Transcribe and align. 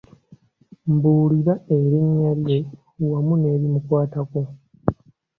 Mbuulira 0.93 1.53
erinnya 1.77 2.31
lye 2.41 2.57
wamu 3.11 3.33
n'ebimukwatako. 3.37 4.41